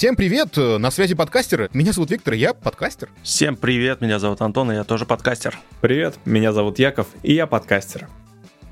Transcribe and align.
Всем 0.00 0.16
привет, 0.16 0.56
на 0.56 0.90
связи 0.90 1.14
подкастеры. 1.14 1.68
Меня 1.74 1.92
зовут 1.92 2.10
Виктор, 2.10 2.32
я 2.32 2.54
подкастер. 2.54 3.10
Всем 3.22 3.54
привет, 3.54 4.00
меня 4.00 4.18
зовут 4.18 4.40
Антон, 4.40 4.72
и 4.72 4.74
я 4.74 4.82
тоже 4.82 5.04
подкастер. 5.04 5.58
Привет, 5.82 6.14
меня 6.24 6.54
зовут 6.54 6.78
Яков, 6.78 7.08
и 7.22 7.34
я 7.34 7.46
подкастер. 7.46 8.08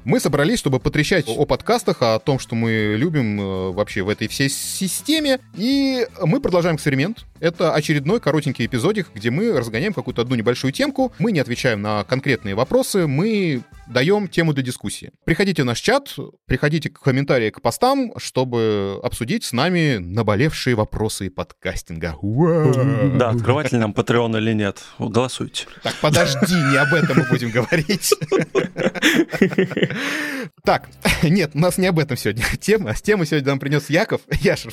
Мы 0.09 0.21
собрались, 0.21 0.59
чтобы 0.59 0.81
потрещать 0.81 1.27
о 1.29 1.45
подкастах, 1.45 1.99
о 2.01 2.19
том, 2.19 2.38
что 2.38 2.54
мы 2.54 2.95
любим 2.97 3.38
э, 3.38 3.72
вообще 3.72 4.01
в 4.01 4.09
этой 4.09 4.27
всей 4.27 4.49
системе. 4.49 5.38
И 5.54 6.06
мы 6.23 6.41
продолжаем 6.41 6.77
эксперимент. 6.77 7.27
Это 7.41 7.74
очередной 7.74 8.19
коротенький 8.19 8.65
эпизодик, 8.65 9.09
где 9.15 9.31
мы 9.31 9.53
разгоняем 9.53 9.92
какую-то 9.92 10.23
одну 10.23 10.35
небольшую 10.35 10.73
темку. 10.73 11.13
Мы 11.19 11.31
не 11.31 11.41
отвечаем 11.41 11.83
на 11.83 12.05
конкретные 12.05 12.55
вопросы, 12.55 13.06
мы 13.06 13.60
даем 13.87 14.29
тему 14.29 14.55
для 14.55 14.63
дискуссии. 14.63 15.13
Приходите 15.24 15.63
в 15.63 15.67
наш 15.67 15.79
чат, 15.81 16.16
приходите 16.47 16.88
в 16.88 17.00
комментарии 17.01 17.51
к 17.51 17.60
постам, 17.60 18.12
чтобы 18.16 18.98
обсудить 19.02 19.45
с 19.45 19.52
нами 19.52 19.98
наболевшие 19.98 20.74
вопросы 20.74 21.29
подкастинга. 21.30 22.16
Да, 23.18 23.30
открывать 23.30 23.73
ли 23.73 23.79
нам 23.79 23.93
Patreon 23.93 24.38
или 24.38 24.54
нет. 24.54 24.82
Голосуйте. 24.98 25.66
Так, 25.82 25.95
подожди, 26.01 26.54
не 26.54 26.77
об 26.77 26.95
этом 26.95 27.18
мы 27.18 27.27
будем 27.29 27.51
говорить. 27.51 28.15
Так, 30.65 30.88
нет, 31.23 31.52
у 31.55 31.59
нас 31.59 31.79
не 31.79 31.87
об 31.87 31.98
этом 31.98 32.16
сегодня 32.16 32.45
тема. 32.61 32.95
С 32.95 33.02
темы 33.02 33.27
сегодня 33.27 33.48
нам 33.48 33.59
принес 33.59 33.91
Яков. 33.91 34.21
Яша, 34.41 34.71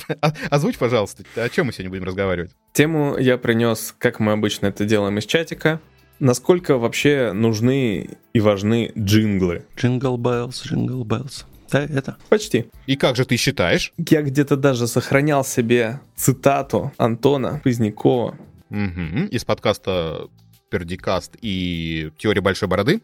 озвучь, 0.50 0.76
пожалуйста, 0.76 1.24
о 1.36 1.48
чем 1.48 1.66
мы 1.66 1.72
сегодня 1.72 1.90
будем 1.90 2.04
разговаривать? 2.04 2.52
Тему 2.72 3.16
я 3.18 3.38
принес, 3.38 3.94
как 3.98 4.20
мы 4.20 4.32
обычно 4.32 4.66
это 4.66 4.84
делаем, 4.84 5.18
из 5.18 5.26
чатика. 5.26 5.80
Насколько 6.18 6.78
вообще 6.78 7.32
нужны 7.32 8.18
и 8.32 8.40
важны 8.40 8.90
джинглы? 8.96 9.64
Jingle 9.76 10.16
Bells, 10.16 10.64
Jingle 10.64 11.04
Bells. 11.04 11.44
Да, 11.70 11.82
это? 11.84 12.16
Почти. 12.28 12.66
И 12.86 12.96
как 12.96 13.16
же 13.16 13.24
ты 13.24 13.36
считаешь? 13.36 13.92
Я 13.98 14.22
где-то 14.22 14.56
даже 14.56 14.86
сохранял 14.86 15.44
себе 15.44 16.00
цитату 16.14 16.92
Антона 16.96 17.60
Позднякова. 17.64 18.38
Угу. 18.70 19.26
Из 19.30 19.44
подкаста 19.44 20.28
Пердикаст 20.70 21.36
и 21.40 22.10
Теория 22.18 22.40
Большой 22.40 22.68
Бороды? 22.68 23.02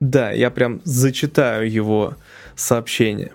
Да, 0.00 0.30
я 0.30 0.50
прям 0.50 0.80
зачитаю 0.84 1.70
его 1.70 2.14
сообщение. 2.54 3.32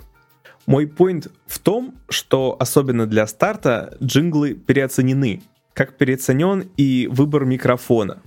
Мой 0.65 0.85
point 0.85 1.29
в 1.45 1.59
том, 1.59 1.95
что 2.07 2.55
особенно 2.59 3.05
для 3.05 3.27
старта 3.27 3.97
джинглы 4.01 4.53
переоценены, 4.53 5.43
как 5.73 5.97
переоценен 5.97 6.69
и 6.77 7.07
выбор 7.11 7.43
микрофона, 7.43 8.21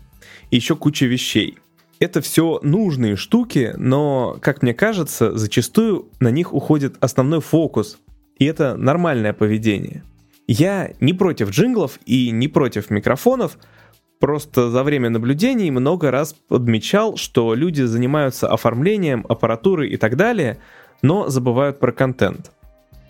и 0.50 0.56
еще 0.56 0.76
куча 0.76 1.06
вещей. 1.06 1.58
Это 1.98 2.20
все 2.20 2.60
нужные 2.62 3.16
штуки, 3.16 3.72
но, 3.78 4.36
как 4.42 4.62
мне 4.62 4.74
кажется, 4.74 5.34
зачастую 5.36 6.10
на 6.20 6.30
них 6.30 6.52
уходит 6.52 6.96
основной 7.00 7.40
фокус, 7.40 7.98
и 8.38 8.44
это 8.44 8.76
нормальное 8.76 9.32
поведение. 9.32 10.04
Я 10.46 10.92
не 11.00 11.14
против 11.14 11.50
джинглов 11.50 11.98
и 12.04 12.30
не 12.30 12.48
против 12.48 12.90
микрофонов, 12.90 13.56
Просто 14.18 14.70
за 14.70 14.82
время 14.82 15.10
наблюдений 15.10 15.70
много 15.70 16.10
раз 16.10 16.32
подмечал, 16.32 17.16
что 17.16 17.54
люди 17.54 17.82
занимаются 17.82 18.48
оформлением 18.48 19.26
аппаратуры 19.28 19.88
и 19.88 19.96
так 19.98 20.16
далее, 20.16 20.58
но 21.02 21.28
забывают 21.28 21.78
про 21.78 21.92
контент. 21.92 22.50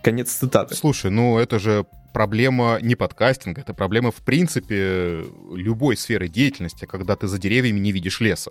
Конец 0.02 0.32
цитаты. 0.32 0.74
Слушай, 0.74 1.10
ну 1.10 1.38
это 1.38 1.58
же 1.60 1.86
проблема 2.12 2.78
не 2.82 2.96
подкастинга, 2.96 3.60
это 3.60 3.72
проблема 3.72 4.10
в 4.10 4.24
принципе 4.24 5.24
любой 5.52 5.96
сферы 5.96 6.28
деятельности, 6.28 6.86
когда 6.86 7.14
ты 7.14 7.28
за 7.28 7.38
деревьями 7.38 7.78
не 7.78 7.92
видишь 7.92 8.20
леса. 8.20 8.50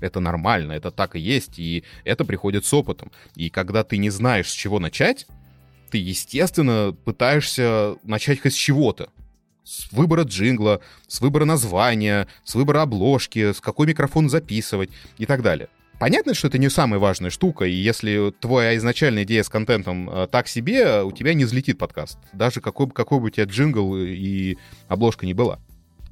Это 0.00 0.20
нормально, 0.20 0.72
это 0.72 0.90
так 0.90 1.16
и 1.16 1.20
есть, 1.20 1.58
и 1.58 1.82
это 2.04 2.24
приходит 2.24 2.66
с 2.66 2.74
опытом. 2.74 3.10
И 3.34 3.48
когда 3.50 3.82
ты 3.82 3.96
не 3.96 4.10
знаешь, 4.10 4.48
с 4.48 4.52
чего 4.52 4.78
начать, 4.78 5.26
ты, 5.90 5.98
естественно, 5.98 6.94
пытаешься 7.04 7.96
начать 8.04 8.40
хоть 8.40 8.52
с 8.52 8.56
чего-то 8.56 9.08
с 9.66 9.92
выбора 9.92 10.22
джингла, 10.22 10.80
с 11.08 11.20
выбора 11.20 11.44
названия, 11.44 12.28
с 12.44 12.54
выбора 12.54 12.82
обложки, 12.82 13.52
с 13.52 13.60
какой 13.60 13.88
микрофон 13.88 14.30
записывать 14.30 14.90
и 15.18 15.26
так 15.26 15.42
далее. 15.42 15.68
Понятно, 15.98 16.34
что 16.34 16.48
это 16.48 16.58
не 16.58 16.68
самая 16.68 17.00
важная 17.00 17.30
штука, 17.30 17.64
и 17.64 17.72
если 17.72 18.32
твоя 18.38 18.76
изначальная 18.76 19.24
идея 19.24 19.42
с 19.42 19.48
контентом 19.48 20.10
э, 20.10 20.28
так 20.30 20.46
себе, 20.46 21.02
у 21.02 21.10
тебя 21.10 21.32
не 21.32 21.46
взлетит 21.46 21.78
подкаст. 21.78 22.18
Даже 22.34 22.60
какой, 22.60 22.88
какой 22.90 23.18
бы 23.18 23.26
у 23.26 23.30
тебя 23.30 23.46
джингл 23.46 23.96
и 23.96 24.56
обложка 24.88 25.24
не 25.24 25.32
была. 25.32 25.58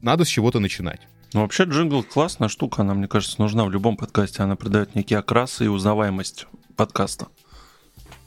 Надо 0.00 0.24
с 0.24 0.28
чего-то 0.28 0.58
начинать. 0.58 1.02
Ну, 1.34 1.42
вообще 1.42 1.64
джингл 1.64 2.02
классная 2.02 2.48
штука, 2.48 2.82
она, 2.82 2.94
мне 2.94 3.08
кажется, 3.08 3.40
нужна 3.40 3.64
в 3.64 3.70
любом 3.70 3.96
подкасте. 3.96 4.42
Она 4.42 4.56
придает 4.56 4.94
некий 4.94 5.16
окрас 5.16 5.60
и 5.60 5.68
узнаваемость 5.68 6.46
подкаста. 6.76 7.26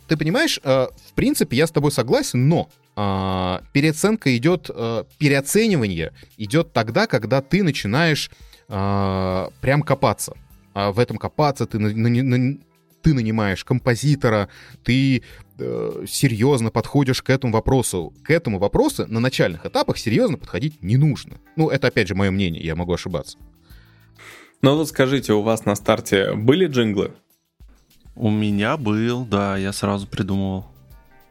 Ты 0.07 0.15
понимаешь, 0.15 0.59
э, 0.63 0.87
в 1.09 1.13
принципе, 1.13 1.57
я 1.57 1.65
с 1.65 1.71
тобой 1.71 1.91
согласен, 1.91 2.47
но 2.47 2.69
э, 2.97 3.59
переоценка 3.71 4.35
идет, 4.35 4.69
э, 4.73 5.03
переоценивание 5.17 6.13
идет 6.37 6.73
тогда, 6.73 7.07
когда 7.07 7.41
ты 7.41 7.63
начинаешь 7.63 8.29
э, 8.67 9.47
прям 9.61 9.83
копаться. 9.83 10.33
А 10.73 10.91
в 10.91 10.99
этом 10.99 11.17
копаться 11.17 11.65
ты, 11.65 11.79
на, 11.79 11.89
на, 11.89 12.09
на, 12.09 12.57
ты 13.01 13.13
нанимаешь 13.13 13.63
композитора, 13.63 14.49
ты 14.83 15.23
э, 15.57 16.05
серьезно 16.07 16.71
подходишь 16.71 17.21
к 17.21 17.29
этому 17.29 17.53
вопросу. 17.53 18.13
К 18.23 18.31
этому 18.31 18.59
вопросу 18.59 19.05
на 19.07 19.19
начальных 19.19 19.65
этапах 19.65 19.97
серьезно 19.97 20.37
подходить 20.37 20.83
не 20.83 20.97
нужно. 20.97 21.37
Ну, 21.55 21.69
это 21.69 21.87
опять 21.87 22.07
же 22.07 22.15
мое 22.15 22.31
мнение, 22.31 22.63
я 22.63 22.75
могу 22.75 22.93
ошибаться. 22.93 23.37
Ну 24.61 24.75
вот 24.75 24.89
скажите, 24.89 25.33
у 25.33 25.41
вас 25.41 25.65
на 25.65 25.75
старте 25.75 26.33
были 26.33 26.65
джинглы? 26.65 27.13
У 28.15 28.31
меня 28.31 28.75
был, 28.75 29.23
да, 29.25 29.55
я 29.55 29.71
сразу 29.71 30.07
придумывал. 30.07 30.65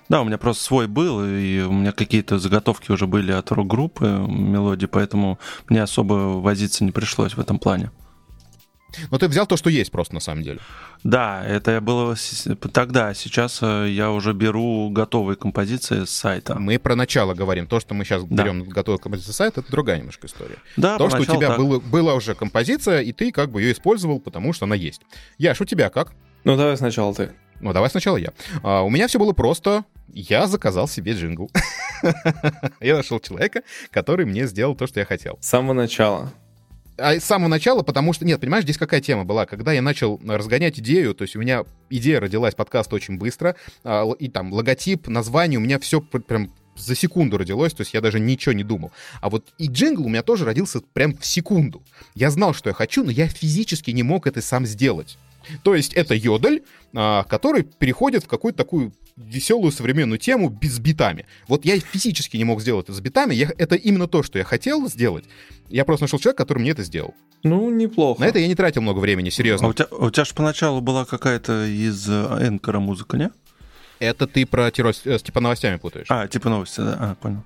Да, 0.08 0.20
у 0.20 0.24
меня 0.24 0.38
просто 0.38 0.64
свой 0.64 0.86
был, 0.86 1.24
и 1.24 1.62
у 1.62 1.72
меня 1.72 1.92
какие-то 1.92 2.38
заготовки 2.38 2.92
уже 2.92 3.06
были 3.06 3.32
от 3.32 3.50
рок-группы 3.50 4.06
мелодии, 4.28 4.86
поэтому 4.86 5.38
мне 5.68 5.82
особо 5.82 6.40
возиться 6.40 6.84
не 6.84 6.92
пришлось 6.92 7.34
в 7.34 7.40
этом 7.40 7.58
плане. 7.58 7.90
Но 9.10 9.18
ты 9.18 9.28
взял 9.28 9.46
то, 9.46 9.56
что 9.56 9.70
есть 9.70 9.90
просто 9.90 10.14
на 10.14 10.20
самом 10.20 10.42
деле. 10.42 10.60
Да, 11.04 11.44
это 11.44 11.80
было 11.80 12.16
тогда. 12.72 13.14
Сейчас 13.14 13.58
э, 13.62 13.88
я 13.90 14.10
уже 14.10 14.32
беру 14.32 14.90
готовые 14.90 15.36
композиции 15.36 16.04
с 16.04 16.10
сайта. 16.10 16.58
Мы 16.58 16.78
про 16.78 16.96
начало 16.96 17.34
говорим. 17.34 17.66
То, 17.66 17.80
что 17.80 17.94
мы 17.94 18.04
сейчас 18.04 18.24
да. 18.24 18.42
берем 18.42 18.64
готовые 18.64 19.00
композиции 19.00 19.32
с 19.32 19.36
сайта, 19.36 19.60
это 19.60 19.70
другая 19.70 19.98
немножко 19.98 20.26
история. 20.26 20.56
Да, 20.76 20.98
То, 20.98 21.08
что 21.10 21.20
у 21.20 21.24
тебя 21.24 21.56
было, 21.56 21.78
была 21.78 22.14
уже 22.14 22.34
композиция, 22.34 23.00
и 23.00 23.12
ты 23.12 23.32
как 23.32 23.50
бы 23.50 23.60
ее 23.60 23.72
использовал, 23.72 24.20
потому 24.20 24.52
что 24.52 24.64
она 24.64 24.74
есть. 24.74 25.02
Яш, 25.38 25.60
у 25.60 25.64
тебя 25.64 25.90
как? 25.90 26.12
Ну, 26.44 26.56
давай 26.56 26.76
сначала 26.76 27.14
ты. 27.14 27.32
Ну, 27.60 27.72
давай 27.72 27.90
сначала 27.90 28.16
я. 28.16 28.32
А, 28.62 28.82
у 28.82 28.90
меня 28.90 29.08
все 29.08 29.18
было 29.18 29.32
просто. 29.32 29.84
Я 30.12 30.46
заказал 30.46 30.88
себе 30.88 31.12
джингл. 31.12 31.50
я 32.80 32.96
нашел 32.96 33.20
человека, 33.20 33.62
который 33.90 34.26
мне 34.26 34.46
сделал 34.46 34.74
то, 34.74 34.86
что 34.86 35.00
я 35.00 35.06
хотел. 35.06 35.38
С 35.40 35.48
самого 35.48 35.74
начала. 35.74 36.32
А 36.98 37.14
с 37.14 37.24
самого 37.24 37.48
начала, 37.48 37.82
потому 37.82 38.12
что, 38.14 38.24
нет, 38.24 38.40
понимаешь, 38.40 38.64
здесь 38.64 38.78
какая 38.78 39.02
тема 39.02 39.24
была? 39.24 39.44
Когда 39.44 39.72
я 39.72 39.82
начал 39.82 40.18
разгонять 40.26 40.78
идею, 40.78 41.14
то 41.14 41.22
есть 41.22 41.36
у 41.36 41.40
меня 41.40 41.64
идея 41.90 42.20
родилась, 42.20 42.54
подкаст 42.54 42.92
очень 42.92 43.18
быстро, 43.18 43.56
а, 43.84 44.10
и 44.12 44.28
там 44.28 44.52
логотип, 44.52 45.08
название, 45.08 45.58
у 45.58 45.62
меня 45.62 45.78
все 45.78 46.00
прям 46.00 46.50
за 46.76 46.94
секунду 46.94 47.38
родилось, 47.38 47.72
то 47.72 47.82
есть 47.82 47.94
я 47.94 48.00
даже 48.00 48.20
ничего 48.20 48.52
не 48.52 48.64
думал. 48.64 48.92
А 49.20 49.30
вот 49.30 49.52
и 49.58 49.68
джингл 49.68 50.06
у 50.06 50.08
меня 50.08 50.22
тоже 50.22 50.44
родился 50.44 50.80
прям 50.80 51.16
в 51.16 51.24
секунду. 51.26 51.82
Я 52.14 52.30
знал, 52.30 52.54
что 52.54 52.70
я 52.70 52.74
хочу, 52.74 53.04
но 53.04 53.10
я 53.10 53.28
физически 53.28 53.90
не 53.90 54.02
мог 54.02 54.26
это 54.26 54.40
сам 54.40 54.66
сделать. 54.66 55.18
То 55.62 55.74
есть 55.74 55.94
это 55.94 56.14
йодель, 56.14 56.64
а, 56.94 57.24
который 57.24 57.62
переходит 57.64 58.24
в 58.24 58.28
какую-то 58.28 58.58
такую 58.58 58.92
веселую 59.16 59.72
современную 59.72 60.18
тему 60.18 60.48
без 60.48 60.78
битами. 60.78 61.26
Вот 61.48 61.64
я 61.64 61.78
физически 61.80 62.36
не 62.36 62.44
мог 62.44 62.60
сделать 62.60 62.86
это 62.86 62.94
с 62.94 63.00
битами, 63.00 63.34
я, 63.34 63.50
это 63.56 63.74
именно 63.74 64.08
то, 64.08 64.22
что 64.22 64.38
я 64.38 64.44
хотел 64.44 64.88
сделать. 64.88 65.24
Я 65.68 65.84
просто 65.84 66.04
нашел 66.04 66.18
человека, 66.18 66.44
который 66.44 66.60
мне 66.60 66.70
это 66.70 66.82
сделал. 66.82 67.14
Ну, 67.42 67.70
неплохо. 67.70 68.20
На 68.20 68.26
это 68.26 68.38
я 68.38 68.46
не 68.46 68.54
тратил 68.54 68.82
много 68.82 68.98
времени, 68.98 69.30
серьезно. 69.30 69.66
А 69.66 69.70
у 69.70 69.72
тебя, 69.72 69.86
у 69.90 70.10
тебя 70.10 70.24
же 70.24 70.34
поначалу 70.34 70.80
была 70.80 71.04
какая-то 71.04 71.66
из 71.66 72.08
Энкора 72.08 72.80
музыка, 72.80 73.16
не? 73.16 73.30
Это 73.98 74.26
ты 74.26 74.44
про 74.44 74.68
э, 74.68 74.70
типа 74.70 75.40
новостями 75.40 75.76
путаешь. 75.76 76.06
А, 76.10 76.28
типа 76.28 76.50
новости, 76.50 76.80
да, 76.80 76.96
а, 77.00 77.14
понял. 77.14 77.42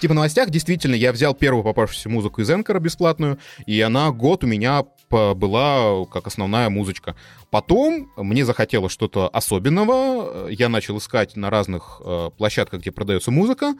Типа 0.00 0.14
новостях, 0.14 0.50
действительно, 0.50 0.94
я 0.94 1.12
взял 1.12 1.34
первую 1.34 1.64
попавшуюся 1.64 2.08
музыку 2.08 2.40
из 2.40 2.50
Энкора 2.50 2.78
бесплатную, 2.78 3.38
и 3.66 3.80
она 3.80 4.10
год 4.10 4.44
у 4.44 4.46
меня 4.46 4.84
была 5.10 6.04
как 6.06 6.26
основная 6.26 6.70
музычка. 6.70 7.16
Потом 7.50 8.10
мне 8.16 8.44
захотелось 8.44 8.92
что-то 8.92 9.28
особенного, 9.28 10.48
я 10.48 10.68
начал 10.68 10.98
искать 10.98 11.34
на 11.36 11.50
разных 11.50 12.00
э, 12.04 12.30
площадках, 12.36 12.80
где 12.80 12.92
продается 12.92 13.30
музыка, 13.30 13.74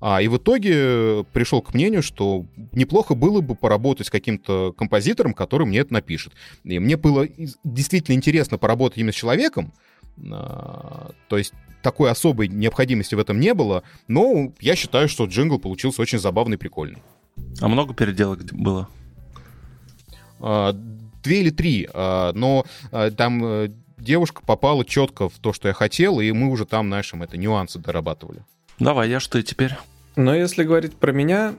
а, 0.00 0.20
и 0.20 0.26
в 0.26 0.36
итоге 0.36 1.24
пришел 1.32 1.62
к 1.62 1.74
мнению, 1.74 2.02
что 2.02 2.44
неплохо 2.72 3.14
было 3.14 3.40
бы 3.40 3.54
поработать 3.54 4.08
с 4.08 4.10
каким-то 4.10 4.72
композитором, 4.72 5.32
который 5.32 5.64
мне 5.64 5.78
это 5.78 5.92
напишет. 5.92 6.32
И 6.64 6.80
мне 6.80 6.96
было 6.96 7.28
действительно 7.62 8.16
интересно 8.16 8.58
поработать 8.58 8.98
именно 8.98 9.12
с 9.12 9.16
человеком, 9.16 9.72
а, 10.32 11.12
то 11.28 11.38
есть 11.38 11.52
такой 11.82 12.10
особой 12.10 12.48
необходимости 12.48 13.14
в 13.14 13.18
этом 13.18 13.40
не 13.40 13.54
было, 13.54 13.82
но 14.08 14.52
я 14.60 14.76
считаю, 14.76 15.08
что 15.08 15.26
джингл 15.26 15.58
получился 15.58 16.00
очень 16.00 16.18
забавный 16.18 16.54
и 16.54 16.58
прикольный. 16.58 17.02
А 17.60 17.68
много 17.68 17.94
переделок 17.94 18.42
было? 18.52 18.88
А, 20.40 20.72
две 21.22 21.40
или 21.40 21.50
три, 21.50 21.88
а, 21.92 22.32
но 22.34 22.64
а, 22.90 23.10
там 23.10 23.44
э, 23.44 23.70
девушка 23.98 24.42
попала 24.44 24.84
четко 24.84 25.28
в 25.28 25.38
то, 25.38 25.52
что 25.52 25.68
я 25.68 25.74
хотел, 25.74 26.20
и 26.20 26.30
мы 26.32 26.50
уже 26.50 26.66
там, 26.66 26.88
знаешь, 26.88 27.12
это 27.12 27.36
нюансы 27.36 27.78
дорабатывали. 27.78 28.44
Давай, 28.78 29.10
я 29.10 29.20
что 29.20 29.38
и 29.38 29.42
теперь? 29.42 29.76
Но 30.16 30.34
если 30.34 30.64
говорить 30.64 30.94
про 30.94 31.12
меня, 31.12 31.54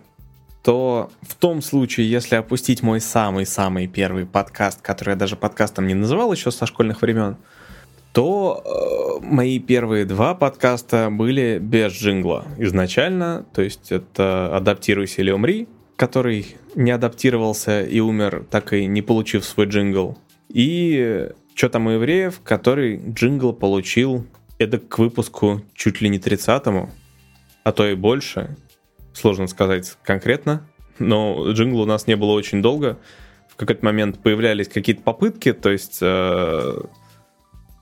то 0.63 1.11
в 1.21 1.35
том 1.35 1.61
случае, 1.61 2.09
если 2.09 2.35
опустить 2.35 2.83
мой 2.83 3.01
самый-самый 3.01 3.87
первый 3.87 4.25
подкаст, 4.25 4.81
который 4.81 5.11
я 5.11 5.15
даже 5.15 5.35
подкастом 5.35 5.87
не 5.87 5.93
называл 5.93 6.31
еще 6.31 6.51
со 6.51 6.65
школьных 6.65 7.01
времен, 7.01 7.37
то 8.13 9.19
э, 9.21 9.25
мои 9.25 9.59
первые 9.59 10.05
два 10.05 10.35
подкаста 10.35 11.09
были 11.11 11.57
без 11.59 11.93
джингла 11.93 12.45
изначально, 12.59 13.45
то 13.53 13.63
есть 13.63 13.91
это 13.91 14.55
«Адаптируйся 14.55 15.21
или 15.21 15.31
умри», 15.31 15.67
который 15.95 16.55
не 16.75 16.91
адаптировался 16.91 17.83
и 17.83 17.99
умер, 17.99 18.45
так 18.51 18.73
и 18.73 18.85
не 18.85 19.01
получив 19.01 19.43
свой 19.43 19.65
джингл, 19.65 20.17
и 20.49 21.29
«Что 21.55 21.69
там 21.69 21.87
у 21.87 21.91
евреев», 21.91 22.39
который 22.43 23.01
джингл 23.09 23.51
получил 23.51 24.25
это 24.59 24.77
к 24.77 24.99
выпуску 24.99 25.61
чуть 25.73 26.01
ли 26.01 26.09
не 26.09 26.19
30-му, 26.19 26.91
а 27.63 27.71
то 27.71 27.87
и 27.87 27.95
больше, 27.95 28.55
сложно 29.13 29.47
сказать 29.47 29.97
конкретно, 30.03 30.67
но 30.99 31.51
джингла 31.51 31.81
у 31.81 31.85
нас 31.85 32.05
не 32.05 32.15
было 32.15 32.33
очень 32.33 32.61
долго. 32.61 32.99
В 33.49 33.55
какой-то 33.55 33.83
момент 33.85 34.19
появлялись 34.19 34.67
какие-то 34.67 35.01
попытки, 35.01 35.53
то 35.53 35.69
есть 35.69 35.99
э, 36.01 36.81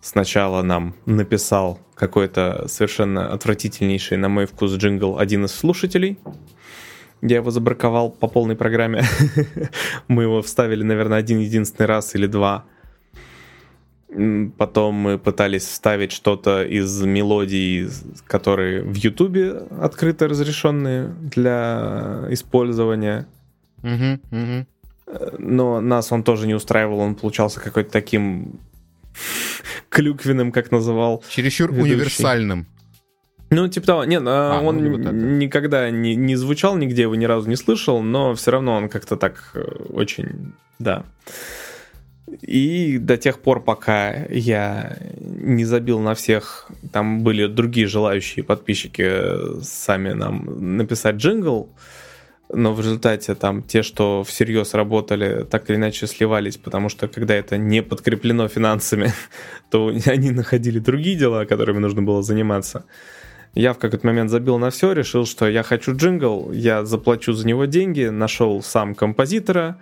сначала 0.01 0.61
нам 0.61 0.95
написал 1.05 1.79
какой-то 1.95 2.67
совершенно 2.67 3.31
отвратительнейший, 3.31 4.17
на 4.17 4.27
мой 4.27 4.45
вкус, 4.45 4.73
джингл 4.73 5.17
один 5.17 5.45
из 5.45 5.51
слушателей. 5.51 6.17
Я 7.21 7.37
его 7.37 7.51
забраковал 7.51 8.09
по 8.09 8.27
полной 8.27 8.55
программе. 8.55 9.03
Мы 10.07 10.23
его 10.23 10.41
вставили, 10.41 10.83
наверное, 10.83 11.19
один 11.19 11.39
единственный 11.39 11.85
раз 11.85 12.15
или 12.15 12.25
два. 12.25 12.65
Потом 14.57 14.95
мы 14.95 15.17
пытались 15.17 15.63
вставить 15.63 16.11
что-то 16.11 16.65
из 16.65 17.01
мелодий, 17.01 17.87
которые 18.27 18.83
в 18.83 18.95
Ютубе 18.95 19.51
открыто 19.79 20.27
разрешенные 20.27 21.15
для 21.21 22.25
использования. 22.29 23.25
Угу. 23.83 24.65
Но 25.37 25.79
нас 25.79 26.11
он 26.11 26.23
тоже 26.23 26.45
не 26.45 26.53
устраивал, 26.53 26.99
он 26.99 27.15
получался 27.15 27.61
какой-то 27.61 27.89
таким 27.89 28.59
клюквенным, 29.91 30.51
как 30.51 30.71
называл. 30.71 31.23
Чересчур 31.29 31.71
ведущий. 31.71 31.93
универсальным. 31.93 32.65
Ну, 33.51 33.67
типа 33.67 33.85
того, 33.85 34.05
нет, 34.05 34.23
а, 34.25 34.61
он 34.61 34.77
ну, 34.77 34.91
вот 34.91 35.11
никогда 35.11 35.91
не, 35.91 36.15
не 36.15 36.37
звучал 36.37 36.77
нигде, 36.77 37.01
его 37.01 37.15
ни 37.15 37.25
разу 37.25 37.49
не 37.49 37.57
слышал, 37.57 38.01
но 38.01 38.33
все 38.33 38.51
равно 38.51 38.75
он 38.75 38.87
как-то 38.87 39.17
так 39.17 39.51
э, 39.53 39.59
очень, 39.89 40.53
да. 40.79 41.03
И 42.41 42.97
до 42.97 43.17
тех 43.17 43.39
пор, 43.39 43.61
пока 43.61 44.25
я 44.29 44.97
не 45.19 45.65
забил 45.65 45.99
на 45.99 46.15
всех, 46.15 46.71
там 46.93 47.23
были 47.23 47.47
другие 47.47 47.87
желающие 47.87 48.45
подписчики 48.45 49.61
сами 49.61 50.13
нам 50.13 50.77
написать 50.77 51.17
джингл, 51.17 51.69
но 52.53 52.73
в 52.73 52.79
результате 52.79 53.35
там 53.35 53.63
те, 53.63 53.83
что 53.83 54.23
всерьез 54.23 54.73
работали, 54.73 55.43
так 55.43 55.69
или 55.69 55.77
иначе 55.77 56.07
сливались, 56.07 56.57
потому 56.57 56.89
что 56.89 57.07
когда 57.07 57.35
это 57.35 57.57
не 57.57 57.81
подкреплено 57.81 58.47
финансами, 58.47 59.11
то 59.69 59.93
они 60.05 60.31
находили 60.31 60.79
другие 60.79 61.17
дела, 61.17 61.45
которыми 61.45 61.79
нужно 61.79 62.01
было 62.01 62.23
заниматься. 62.23 62.85
Я 63.53 63.73
в 63.73 63.79
какой-то 63.79 64.07
момент 64.07 64.29
забил 64.29 64.57
на 64.57 64.69
все, 64.69 64.93
решил, 64.93 65.25
что 65.25 65.47
я 65.47 65.63
хочу 65.63 65.95
джингл, 65.95 66.51
я 66.51 66.85
заплачу 66.85 67.33
за 67.33 67.45
него 67.45 67.65
деньги, 67.65 68.05
нашел 68.05 68.61
сам 68.63 68.95
композитора, 68.95 69.77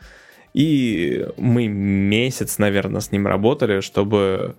и 0.53 1.27
мы 1.37 1.67
месяц, 1.67 2.57
наверное, 2.57 3.01
с 3.01 3.11
ним 3.11 3.27
работали, 3.27 3.81
чтобы 3.81 4.55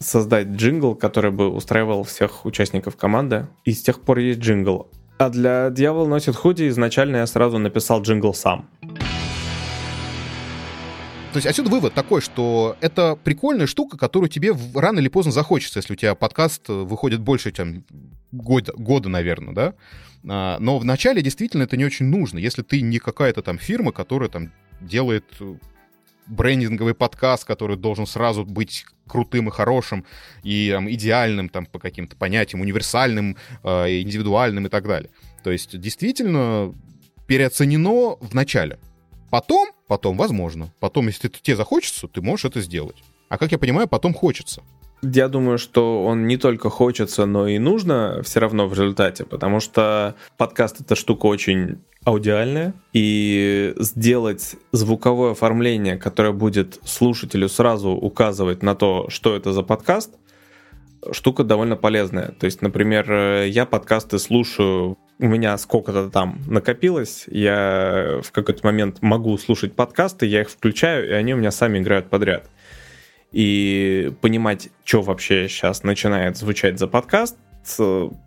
создать 0.00 0.48
джингл, 0.48 0.94
который 0.94 1.30
бы 1.30 1.48
устраивал 1.48 2.02
всех 2.04 2.44
участников 2.46 2.96
команды. 2.96 3.46
И 3.64 3.72
с 3.72 3.82
тех 3.82 4.00
пор 4.00 4.18
есть 4.18 4.40
джингл. 4.40 4.90
А 5.20 5.28
для 5.28 5.68
«Дьявол 5.68 6.06
носит 6.06 6.34
худи» 6.34 6.66
изначально 6.68 7.18
я 7.18 7.26
сразу 7.26 7.58
написал 7.58 8.00
джингл 8.00 8.32
сам. 8.32 8.66
То 8.80 8.88
есть 11.36 11.46
отсюда 11.46 11.68
вывод 11.68 11.92
такой, 11.92 12.22
что 12.22 12.74
это 12.80 13.18
прикольная 13.22 13.66
штука, 13.66 13.98
которую 13.98 14.30
тебе 14.30 14.54
рано 14.74 14.98
или 14.98 15.08
поздно 15.08 15.30
захочется, 15.30 15.78
если 15.78 15.92
у 15.92 15.96
тебя 15.96 16.14
подкаст 16.14 16.70
выходит 16.70 17.20
больше, 17.20 17.52
чем 17.52 17.84
года, 18.32 18.72
года 18.74 19.10
наверное, 19.10 19.52
да? 19.52 19.74
А, 20.26 20.56
но 20.58 20.78
вначале 20.78 21.20
действительно 21.20 21.64
это 21.64 21.76
не 21.76 21.84
очень 21.84 22.06
нужно. 22.06 22.38
Если 22.38 22.62
ты 22.62 22.80
не 22.80 22.98
какая-то 22.98 23.42
там 23.42 23.58
фирма, 23.58 23.92
которая 23.92 24.30
там 24.30 24.50
делает 24.80 25.26
э, 25.38 25.54
брендинговый 26.30 26.94
подкаст, 26.94 27.44
который 27.44 27.76
должен 27.76 28.06
сразу 28.06 28.44
быть 28.44 28.86
крутым 29.06 29.48
и 29.48 29.50
хорошим, 29.50 30.06
и 30.42 30.70
там, 30.72 30.90
идеальным 30.90 31.48
там, 31.48 31.66
по 31.66 31.78
каким-то 31.78 32.16
понятиям, 32.16 32.62
универсальным, 32.62 33.36
э, 33.62 34.00
индивидуальным 34.00 34.66
и 34.66 34.68
так 34.70 34.86
далее. 34.86 35.10
То 35.42 35.50
есть 35.50 35.78
действительно 35.78 36.74
переоценено 37.26 38.16
в 38.20 38.34
начале. 38.34 38.78
Потом, 39.30 39.70
потом, 39.86 40.16
возможно. 40.16 40.72
Потом, 40.80 41.08
если 41.08 41.28
тебе 41.28 41.56
захочется, 41.56 42.08
ты 42.08 42.22
можешь 42.22 42.46
это 42.46 42.60
сделать. 42.60 42.96
А 43.28 43.38
как 43.38 43.52
я 43.52 43.58
понимаю, 43.58 43.86
потом 43.88 44.14
хочется. 44.14 44.62
Я 45.02 45.28
думаю, 45.28 45.58
что 45.58 46.04
он 46.04 46.26
не 46.26 46.36
только 46.36 46.68
хочется, 46.68 47.24
но 47.24 47.48
и 47.48 47.58
нужно 47.58 48.20
все 48.22 48.40
равно 48.40 48.66
в 48.66 48.74
результате, 48.74 49.24
потому 49.24 49.60
что 49.60 50.14
подкаст 50.36 50.80
это 50.80 50.94
штука 50.94 51.26
очень 51.26 51.78
аудиальная, 52.04 52.74
и 52.92 53.74
сделать 53.78 54.56
звуковое 54.72 55.32
оформление, 55.32 55.96
которое 55.96 56.32
будет 56.32 56.78
слушателю 56.84 57.48
сразу 57.48 57.90
указывать 57.90 58.62
на 58.62 58.74
то, 58.74 59.08
что 59.10 59.36
это 59.36 59.52
за 59.52 59.62
подкаст, 59.62 60.14
штука 61.12 61.44
довольно 61.44 61.76
полезная. 61.76 62.32
То 62.32 62.46
есть, 62.46 62.62
например, 62.62 63.44
я 63.44 63.66
подкасты 63.66 64.18
слушаю, 64.18 64.98
у 65.18 65.26
меня 65.26 65.56
сколько-то 65.58 66.10
там 66.10 66.40
накопилось, 66.46 67.24
я 67.26 68.20
в 68.22 68.32
какой-то 68.32 68.66
момент 68.66 68.98
могу 69.02 69.36
слушать 69.38 69.74
подкасты, 69.74 70.26
я 70.26 70.42
их 70.42 70.50
включаю, 70.50 71.08
и 71.08 71.12
они 71.12 71.34
у 71.34 71.36
меня 71.36 71.50
сами 71.50 71.78
играют 71.78 72.08
подряд. 72.08 72.48
И 73.32 74.12
понимать, 74.20 74.70
что 74.84 75.02
вообще 75.02 75.48
сейчас 75.48 75.82
начинает 75.82 76.36
звучать 76.36 76.78
за 76.78 76.88
подкаст, 76.88 77.36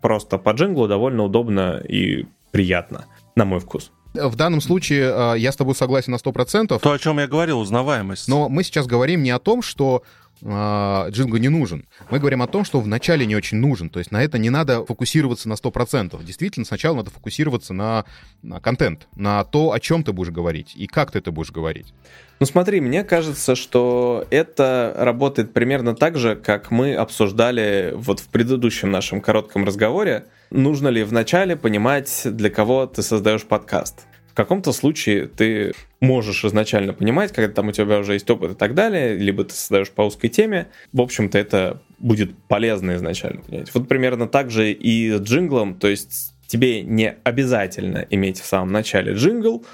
просто 0.00 0.38
по 0.38 0.50
джинглу 0.50 0.88
довольно 0.88 1.24
удобно 1.24 1.82
и 1.86 2.26
приятно 2.52 3.06
на 3.34 3.44
мой 3.44 3.60
вкус. 3.60 3.90
В 4.14 4.36
данном 4.36 4.60
случае 4.60 5.10
а, 5.12 5.34
я 5.34 5.50
с 5.50 5.56
тобой 5.56 5.74
согласен 5.74 6.12
на 6.12 6.16
100%. 6.16 6.78
То, 6.78 6.92
о 6.92 6.98
чем 6.98 7.18
я 7.18 7.26
говорил, 7.26 7.58
узнаваемость. 7.58 8.28
Но 8.28 8.48
мы 8.48 8.62
сейчас 8.62 8.86
говорим 8.86 9.24
не 9.24 9.32
о 9.32 9.40
том, 9.40 9.60
что 9.60 10.04
э, 10.44 11.10
Джинго 11.10 11.38
не 11.38 11.48
нужен. 11.48 11.86
Мы 12.10 12.20
говорим 12.20 12.42
о 12.42 12.46
том, 12.46 12.64
что 12.64 12.80
вначале 12.80 13.26
не 13.26 13.34
очень 13.34 13.58
нужен. 13.58 13.90
То 13.90 13.98
есть 13.98 14.10
на 14.12 14.22
это 14.22 14.38
не 14.38 14.50
надо 14.50 14.84
фокусироваться 14.84 15.48
на 15.48 15.54
100%. 15.54 16.22
Действительно, 16.22 16.64
сначала 16.64 16.96
надо 16.96 17.10
фокусироваться 17.10 17.72
на, 17.72 18.04
на 18.42 18.60
контент, 18.60 19.08
на 19.16 19.42
то, 19.44 19.72
о 19.72 19.80
чем 19.80 20.04
ты 20.04 20.12
будешь 20.12 20.30
говорить 20.30 20.74
и 20.76 20.86
как 20.86 21.10
ты 21.10 21.18
это 21.18 21.32
будешь 21.32 21.50
говорить. 21.50 21.92
Ну 22.40 22.46
смотри, 22.46 22.80
мне 22.80 23.04
кажется, 23.04 23.54
что 23.54 24.26
это 24.30 24.94
работает 24.96 25.52
примерно 25.52 25.94
так 25.94 26.18
же, 26.18 26.36
как 26.36 26.70
мы 26.70 26.94
обсуждали 26.94 27.92
вот 27.94 28.20
в 28.20 28.28
предыдущем 28.28 28.90
нашем 28.90 29.20
коротком 29.20 29.64
разговоре 29.64 30.26
нужно 30.50 30.88
ли 30.88 31.02
вначале 31.02 31.56
понимать, 31.56 32.22
для 32.24 32.50
кого 32.50 32.86
ты 32.86 33.02
создаешь 33.02 33.44
подкаст. 33.44 34.06
В 34.34 34.36
каком-то 34.36 34.72
случае 34.72 35.28
ты 35.28 35.74
можешь 36.00 36.44
изначально 36.44 36.92
понимать, 36.92 37.30
когда 37.30 37.54
там 37.54 37.68
у 37.68 37.72
тебя 37.72 38.00
уже 38.00 38.14
есть 38.14 38.28
опыт 38.28 38.50
и 38.50 38.54
так 38.56 38.74
далее, 38.74 39.16
либо 39.16 39.44
ты 39.44 39.54
создаешь 39.54 39.90
по 39.90 40.02
узкой 40.02 40.26
теме. 40.26 40.66
В 40.92 41.00
общем-то, 41.00 41.38
это 41.38 41.80
будет 42.00 42.36
полезно 42.48 42.96
изначально 42.96 43.42
понять. 43.42 43.72
Вот 43.72 43.86
примерно 43.86 44.26
так 44.26 44.50
же 44.50 44.72
и 44.72 45.12
с 45.12 45.20
джинглом, 45.20 45.76
то 45.76 45.86
есть 45.86 46.34
тебе 46.48 46.82
не 46.82 47.14
обязательно 47.22 48.04
иметь 48.10 48.40
в 48.40 48.44
самом 48.44 48.72
начале 48.72 49.12
джингл, 49.12 49.64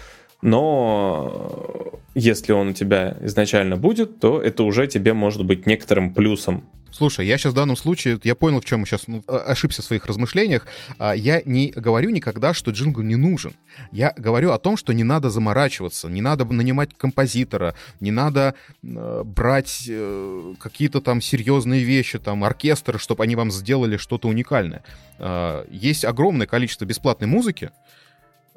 но 0.42 1.92
если 2.14 2.52
он 2.52 2.68
у 2.68 2.72
тебя 2.72 3.16
изначально 3.20 3.76
будет, 3.76 4.20
то 4.20 4.40
это 4.40 4.62
уже 4.64 4.86
тебе 4.86 5.12
может 5.12 5.44
быть 5.44 5.66
некоторым 5.66 6.12
плюсом 6.12 6.64
Слушай, 6.92 7.26
я 7.26 7.38
сейчас 7.38 7.52
в 7.52 7.56
данном 7.56 7.76
случае, 7.76 8.18
я 8.24 8.34
понял, 8.34 8.60
в 8.60 8.64
чем 8.64 8.84
сейчас 8.84 9.06
ну, 9.06 9.22
ошибся 9.28 9.80
в 9.80 9.84
своих 9.84 10.06
размышлениях. 10.06 10.66
А, 10.98 11.12
я 11.14 11.40
не 11.44 11.70
говорю 11.70 12.10
никогда, 12.10 12.52
что 12.52 12.72
джингл 12.72 13.02
не 13.02 13.16
нужен. 13.16 13.54
Я 13.92 14.12
говорю 14.16 14.50
о 14.50 14.58
том, 14.58 14.76
что 14.76 14.92
не 14.92 15.04
надо 15.04 15.30
заморачиваться, 15.30 16.08
не 16.08 16.20
надо 16.20 16.44
нанимать 16.44 16.90
композитора, 16.96 17.74
не 18.00 18.10
надо 18.10 18.54
э, 18.82 19.22
брать 19.24 19.84
э, 19.88 20.54
какие-то 20.58 21.00
там 21.00 21.20
серьезные 21.20 21.84
вещи, 21.84 22.18
там 22.18 22.42
оркестр, 22.42 22.98
чтобы 22.98 23.22
они 23.22 23.36
вам 23.36 23.52
сделали 23.52 23.96
что-то 23.96 24.28
уникальное. 24.28 24.82
Э, 25.18 25.64
есть 25.70 26.04
огромное 26.04 26.48
количество 26.48 26.84
бесплатной 26.84 27.28
музыки, 27.28 27.70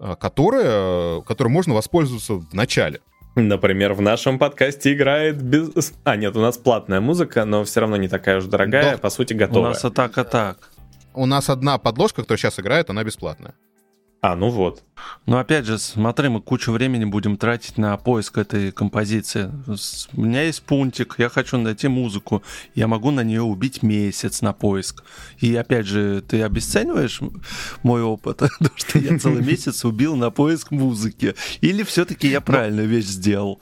э, 0.03 0.15
которое, 0.19 1.21
которой 1.21 1.49
можно 1.49 1.73
воспользоваться 1.73 2.33
в 2.33 2.53
начале. 2.53 2.99
Например, 3.35 3.93
в 3.93 4.01
нашем 4.01 4.37
подкасте 4.37 4.93
играет 4.93 5.41
без... 5.41 5.93
А, 6.03 6.15
нет, 6.15 6.35
у 6.35 6.39
нас 6.39 6.57
платная 6.57 7.01
музыка, 7.01 7.45
но 7.45 7.63
все 7.63 7.79
равно 7.79 7.97
не 7.97 8.07
такая 8.07 8.37
уж 8.37 8.45
дорогая, 8.45 8.91
да. 8.91 8.97
по 8.99 9.09
сути, 9.09 9.33
готовая. 9.33 9.71
У 9.71 9.73
нас 9.73 9.83
атака 9.83 10.23
так. 10.23 10.69
У 11.15 11.25
нас 11.25 11.49
одна 11.49 11.77
подложка, 11.79 12.21
которая 12.21 12.37
сейчас 12.37 12.59
играет, 12.59 12.89
она 12.89 13.03
бесплатная. 13.03 13.55
А, 14.23 14.37
ну 14.37 14.47
вот. 14.47 14.83
Но 15.25 15.37
опять 15.37 15.65
же, 15.65 15.77
смотри, 15.77 16.29
мы 16.29 16.39
кучу 16.39 16.71
времени 16.71 17.03
будем 17.03 17.35
тратить 17.35 17.77
на 17.77 17.97
поиск 17.97 18.37
этой 18.37 18.71
композиции. 18.71 19.51
У 20.13 20.21
меня 20.21 20.43
есть 20.43 20.63
пунктик, 20.63 21.15
я 21.17 21.27
хочу 21.27 21.57
найти 21.57 21.89
музыку. 21.89 22.41
Я 22.73 22.87
могу 22.87 23.11
на 23.11 23.21
нее 23.21 23.41
убить 23.41 23.83
месяц 23.83 24.41
на 24.41 24.53
поиск. 24.53 25.03
И 25.39 25.53
опять 25.57 25.87
же, 25.87 26.23
ты 26.25 26.41
обесцениваешь 26.41 27.19
мой 27.83 28.01
опыт, 28.01 28.37
то, 28.37 28.49
что 28.75 28.97
я 28.97 29.19
целый 29.19 29.43
месяц 29.45 29.83
убил 29.83 30.15
на 30.15 30.31
поиск 30.31 30.71
музыки. 30.71 31.35
Или 31.59 31.83
все-таки 31.83 32.29
я 32.29 32.39
правильную 32.39 32.87
вещь 32.87 33.07
сделал? 33.07 33.59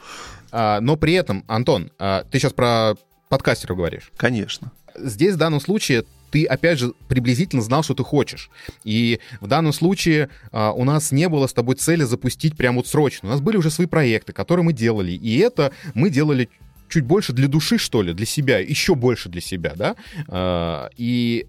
А, 0.52 0.80
но 0.80 0.96
при 0.96 1.14
этом, 1.14 1.44
Антон, 1.48 1.90
а, 1.98 2.24
ты 2.30 2.38
сейчас 2.38 2.54
про 2.54 2.94
подкастеров 3.30 3.78
говоришь. 3.78 4.12
Конечно. 4.16 4.72
Здесь 4.96 5.34
в 5.34 5.38
данном 5.38 5.60
случае 5.60 6.06
ты, 6.32 6.46
опять 6.46 6.80
же, 6.80 6.94
приблизительно 7.08 7.62
знал, 7.62 7.84
что 7.84 7.94
ты 7.94 8.04
хочешь. 8.04 8.50
И 8.84 9.20
в 9.42 9.48
данном 9.48 9.74
случае 9.74 10.30
а, 10.52 10.72
у 10.72 10.84
нас 10.86 11.12
не 11.12 11.28
было 11.30 11.48
с 11.48 11.54
тобой 11.54 11.76
цели 11.76 12.04
запустить 12.04 12.56
прямо 12.56 12.78
вот 12.78 12.88
срочно. 12.88 13.30
У 13.30 13.32
нас 13.32 13.42
были 13.42 13.58
уже 13.58 13.70
свои 13.70 13.88
проекты, 13.88 14.34
которые 14.34 14.64
мы 14.64 14.74
делали. 14.74 15.12
И 15.12 15.38
это 15.38 15.74
мы 15.94 16.10
делали 16.10 16.50
чуть 16.88 17.04
больше 17.04 17.34
для 17.34 17.48
души, 17.48 17.78
что 17.78 18.02
ли, 18.02 18.14
для 18.14 18.26
себя, 18.26 18.60
еще 18.60 18.96
больше 18.96 19.30
для 19.30 19.42
себя, 19.42 19.74
да? 19.76 19.96
А, 20.28 20.90
и 20.98 21.48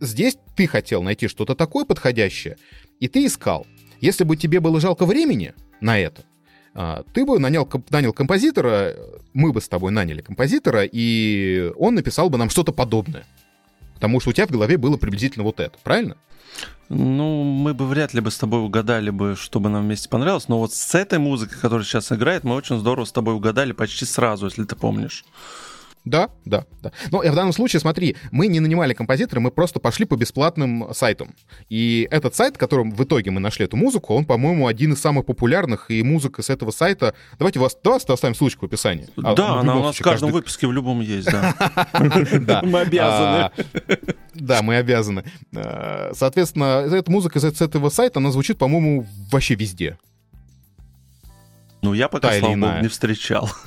здесь 0.00 0.36
ты 0.56 0.66
хотел 0.66 1.02
найти 1.02 1.28
что-то 1.28 1.54
такое 1.54 1.84
подходящее, 1.84 2.56
и 3.00 3.08
ты 3.08 3.26
искал. 3.26 3.66
Если 4.00 4.24
бы 4.24 4.36
тебе 4.36 4.60
было 4.60 4.80
жалко 4.80 5.06
времени 5.06 5.54
на 5.80 5.98
это, 5.98 6.24
а, 6.74 7.04
ты 7.12 7.24
бы 7.24 7.38
нанял, 7.38 7.68
нанял 7.90 8.12
композитора, 8.12 8.96
мы 9.34 9.52
бы 9.52 9.60
с 9.60 9.68
тобой 9.68 9.92
наняли 9.92 10.22
композитора, 10.22 10.84
и 10.90 11.70
он 11.76 11.94
написал 11.94 12.30
бы 12.30 12.38
нам 12.38 12.50
что-то 12.50 12.72
подобное. 12.72 13.24
Потому 14.02 14.18
что 14.18 14.30
у 14.30 14.32
тебя 14.32 14.48
в 14.48 14.50
голове 14.50 14.78
было 14.78 14.96
приблизительно 14.96 15.44
вот 15.44 15.60
это, 15.60 15.78
правильно? 15.84 16.16
Ну, 16.88 17.44
мы 17.44 17.72
бы 17.72 17.86
вряд 17.86 18.14
ли 18.14 18.20
бы 18.20 18.32
с 18.32 18.36
тобой 18.36 18.58
угадали 18.58 19.10
бы, 19.10 19.36
что 19.36 19.60
бы 19.60 19.68
нам 19.68 19.84
вместе 19.84 20.08
понравилось, 20.08 20.48
но 20.48 20.58
вот 20.58 20.74
с 20.74 20.94
этой 20.96 21.20
музыкой, 21.20 21.56
которая 21.60 21.84
сейчас 21.84 22.10
играет, 22.10 22.42
мы 22.42 22.56
очень 22.56 22.80
здорово 22.80 23.04
с 23.04 23.12
тобой 23.12 23.34
угадали 23.34 23.70
почти 23.70 24.04
сразу, 24.04 24.46
если 24.46 24.64
ты 24.64 24.74
помнишь. 24.74 25.24
Да, 26.04 26.30
да, 26.44 26.64
да. 26.82 26.90
Но 27.10 27.20
в 27.20 27.34
данном 27.34 27.52
случае, 27.52 27.80
смотри, 27.80 28.16
мы 28.32 28.48
не 28.48 28.58
нанимали 28.58 28.92
композитора, 28.92 29.40
мы 29.40 29.50
просто 29.52 29.78
пошли 29.78 30.04
по 30.04 30.16
бесплатным 30.16 30.88
сайтам. 30.92 31.34
И 31.68 32.08
этот 32.10 32.34
сайт, 32.34 32.58
которым 32.58 32.90
в 32.90 33.04
итоге 33.04 33.30
мы 33.30 33.40
нашли 33.40 33.66
эту 33.66 33.76
музыку, 33.76 34.14
он, 34.14 34.24
по-моему, 34.24 34.66
один 34.66 34.94
из 34.94 35.00
самых 35.00 35.26
популярных, 35.26 35.90
и 35.90 36.02
музыка 36.02 36.42
с 36.42 36.50
этого 36.50 36.72
сайта... 36.72 37.14
Давайте 37.38 37.60
вас, 37.60 37.76
давайте 37.82 38.12
оставим 38.12 38.34
ссылочку 38.34 38.66
в 38.66 38.68
описании. 38.68 39.06
А, 39.22 39.34
да, 39.34 39.60
она 39.60 39.76
у 39.76 39.82
нас 39.84 39.96
в 39.96 40.02
каждом 40.02 40.32
выпуске 40.32 40.66
в 40.66 40.72
любом 40.72 41.00
есть, 41.00 41.30
да. 41.30 41.54
Мы 42.62 42.80
обязаны. 42.80 43.50
Да, 44.34 44.62
мы 44.62 44.76
обязаны. 44.76 45.24
А, 45.54 46.10
соответственно, 46.14 46.84
эта 46.92 47.10
музыка 47.10 47.38
с 47.38 47.60
этого 47.60 47.90
сайта, 47.90 48.18
она 48.18 48.32
звучит, 48.32 48.58
по-моему, 48.58 49.06
вообще 49.30 49.54
везде. 49.54 49.98
Ну, 51.82 51.94
я 51.94 52.08
пока, 52.08 52.32
слава 52.38 52.54
богу, 52.54 52.72
не 52.80 52.88
встречал. 52.88 53.50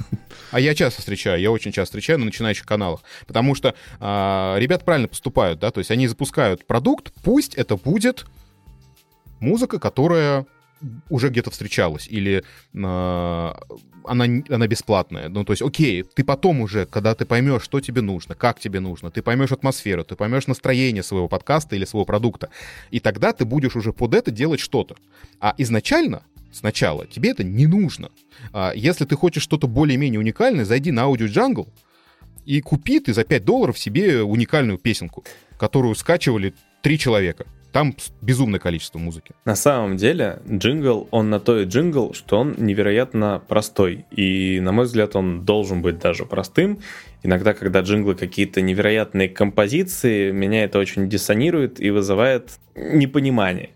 А 0.52 0.60
я 0.60 0.74
часто 0.74 1.02
встречаю, 1.02 1.42
я 1.42 1.52
очень 1.52 1.74
часто 1.74 1.98
встречаю 1.98 2.20
на 2.20 2.26
начинающих 2.26 2.66
каналах. 2.66 3.02
Потому 3.28 3.56
что 3.56 3.76
э, 4.00 4.56
ребят 4.58 4.86
правильно 4.86 5.10
поступают, 5.10 5.60
да, 5.60 5.70
то 5.70 5.80
есть 5.80 5.92
они 5.92 6.08
запускают 6.08 6.66
продукт, 6.66 7.12
пусть 7.24 7.56
это 7.56 7.76
будет 7.76 8.26
музыка, 9.42 9.80
которая 9.80 10.46
уже 11.10 11.30
где-то 11.30 11.52
встречалась, 11.52 12.08
или 12.08 12.44
э, 12.74 12.74
она, 12.74 14.26
она 14.50 14.68
бесплатная. 14.68 15.30
Ну, 15.30 15.44
то 15.44 15.54
есть, 15.54 15.62
окей, 15.62 16.04
ты 16.04 16.24
потом 16.24 16.62
уже, 16.62 16.86
когда 16.86 17.16
ты 17.16 17.26
поймешь, 17.26 17.64
что 17.64 17.82
тебе 17.82 18.02
нужно, 18.02 18.36
как 18.36 18.60
тебе 18.60 18.80
нужно, 18.80 19.12
ты 19.12 19.22
поймешь 19.22 19.52
атмосферу, 19.52 20.04
ты 20.04 20.16
поймешь 20.16 20.48
настроение 20.48 21.04
своего 21.04 21.28
подкаста 21.28 21.76
или 21.76 21.86
своего 21.86 22.06
продукта, 22.06 22.50
и 22.92 23.00
тогда 23.00 23.34
ты 23.34 23.46
будешь 23.46 23.76
уже 23.76 23.92
под 23.94 24.14
это 24.14 24.32
делать 24.32 24.60
что-то. 24.60 24.96
А 25.40 25.54
изначально 25.58 26.24
сначала. 26.56 27.06
Тебе 27.06 27.32
это 27.32 27.44
не 27.44 27.68
нужно. 27.68 28.10
А, 28.54 28.72
если 28.76 29.06
ты 29.06 29.16
хочешь 29.16 29.44
что-то 29.44 29.68
более-менее 29.68 30.20
уникальное, 30.20 30.66
зайди 30.66 30.92
на 30.92 31.02
Audio 31.02 31.28
Jungle 31.28 31.68
и 32.46 32.62
купи 32.62 33.00
ты 33.00 33.14
за 33.14 33.24
5 33.24 33.44
долларов 33.44 33.78
себе 33.78 34.22
уникальную 34.22 34.78
песенку, 34.78 35.24
которую 35.58 35.96
скачивали 35.96 36.54
три 36.82 36.98
человека. 36.98 37.46
Там 37.72 37.94
безумное 38.22 38.60
количество 38.60 39.00
музыки. 39.00 39.34
На 39.44 39.56
самом 39.58 39.98
деле, 39.98 40.40
джингл, 40.50 41.10
он 41.12 41.30
на 41.30 41.42
то 41.42 41.60
и 41.60 41.66
джингл, 41.66 42.14
что 42.14 42.40
он 42.40 42.56
невероятно 42.58 43.44
простой. 43.46 44.06
И, 44.12 44.62
на 44.62 44.72
мой 44.72 44.86
взгляд, 44.86 45.18
он 45.18 45.44
должен 45.44 45.82
быть 45.82 46.00
даже 46.00 46.26
простым. 46.26 46.80
Иногда, 47.22 47.54
когда 47.54 47.82
джинглы 47.82 48.16
какие-то 48.16 48.62
невероятные 48.62 49.28
композиции, 49.28 50.32
меня 50.32 50.64
это 50.64 50.80
очень 50.80 51.10
диссонирует 51.10 51.82
и 51.82 51.90
вызывает 51.90 52.60
непонимание 52.76 53.72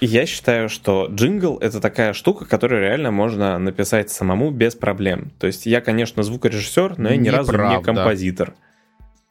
я 0.00 0.26
считаю, 0.26 0.68
что 0.68 1.08
джингл— 1.10 1.58
это 1.60 1.80
такая 1.80 2.12
штука, 2.12 2.44
которую 2.44 2.82
реально 2.82 3.10
можно 3.10 3.58
написать 3.58 4.10
самому 4.10 4.50
без 4.50 4.74
проблем. 4.74 5.32
То 5.38 5.46
есть 5.46 5.66
я, 5.66 5.80
конечно, 5.80 6.22
звукорежиссер, 6.22 6.98
но 6.98 7.10
я 7.10 7.16
ни 7.16 7.28
разу 7.28 7.52
не 7.52 7.80
композитор. 7.82 8.54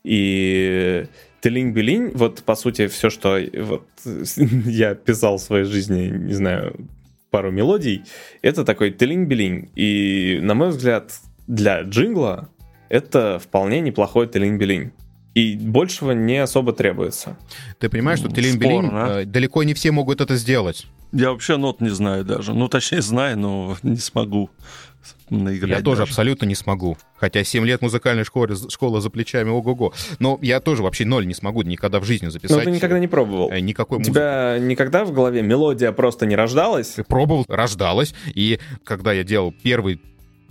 И 0.04 1.06
Телинг-Белинь, 1.42 2.12
вот, 2.14 2.44
по 2.44 2.56
сути, 2.56 2.88
все, 2.88 3.10
что 3.10 3.40
вот, 3.58 3.88
я 4.66 4.96
писал 4.96 5.38
в 5.38 5.42
своей 5.42 5.66
жизни, 5.66 6.08
не 6.10 6.34
знаю, 6.34 6.76
пару 7.30 7.52
мелодий, 7.52 8.04
это 8.42 8.66
такой 8.66 8.92
Телинг-Белинь. 8.92 9.70
И, 9.76 10.40
на 10.42 10.54
мой 10.54 10.70
взгляд, 10.70 11.12
для 11.48 11.82
джингла 11.82 12.50
это 12.90 13.40
вполне 13.40 13.80
неплохой 13.80 14.28
Телинг-Белинь. 14.28 14.92
И 15.34 15.56
большего 15.56 16.12
не 16.12 16.38
особо 16.38 16.74
требуется. 16.74 17.38
Ты 17.80 17.90
понимаешь, 17.90 18.20
что 18.20 18.28
Телин-Белин 18.28 18.90
э, 18.92 19.26
далеко 19.26 19.64
не 19.64 19.74
все 19.74 19.92
могут 19.92 20.20
это 20.20 20.36
сделать. 20.36 20.88
Я 21.14 21.32
вообще 21.32 21.58
нот 21.58 21.82
не 21.82 21.90
знаю 21.90 22.26
даже. 22.26 22.54
Ну, 22.54 22.68
точнее, 22.68 23.02
знаю, 23.02 23.38
но 23.38 23.78
не 23.84 23.98
смогу 23.98 24.50
наиграть. 25.30 25.80
Я 25.80 25.82
тоже 25.82 26.04
абсолютно 26.04 26.46
не 26.46 26.56
смогу. 26.56 26.98
Хотя 27.18 27.44
7 27.44 27.66
лет 27.66 27.82
музыкальной 27.82 28.24
школы, 28.24 28.56
школа 28.70 29.02
за 29.02 29.10
плечами, 29.10 29.50
ого-го. 29.50 29.94
Но 30.20 30.38
я 30.42 30.60
тоже 30.60 30.84
вообще 30.84 31.06
ноль 31.06 31.26
не 31.26 31.34
смогу 31.34 31.62
никогда 31.64 32.00
в 32.00 32.06
жизни 32.06 32.28
записать. 32.28 32.58
Но 32.58 32.64
ты 32.64 32.72
никогда 32.72 33.00
не 33.00 33.08
пробовал. 33.08 33.50
Э, 33.52 33.60
никакой 33.60 34.00
музыки. 34.00 34.12
У 34.12 34.14
тебя 34.14 34.58
никогда 34.60 35.06
в 35.06 35.14
голове 35.14 35.42
мелодия 35.42 35.92
просто 35.92 36.26
не 36.26 36.36
рождалась? 36.36 36.98
Пробовал, 37.08 37.46
рождалась. 37.48 38.14
И 38.34 38.60
когда 38.84 39.14
я 39.14 39.24
делал 39.24 39.54
первый 39.64 40.02